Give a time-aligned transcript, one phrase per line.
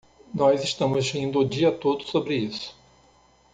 [0.33, 2.75] Nós estamos rindo o dia todo sobre isso.